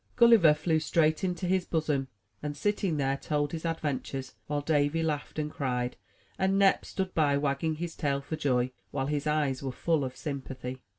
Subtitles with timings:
[0.15, 2.07] Gulliver flew straight into his bosom,
[2.41, 5.95] and, sitting there, told his adventures; while Davy laughed and cried,
[6.39, 10.17] and Nep stood by, wagging his tail for joy, while his eyes were full of
[10.17, 10.81] sympathy.